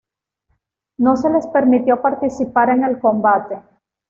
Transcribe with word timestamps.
No 0.97 1.15
se 1.15 1.29
les 1.29 1.45
permitió 1.45 2.01
participar 2.01 2.71
en 2.71 2.83
el 2.85 2.99
combate. 2.99 3.61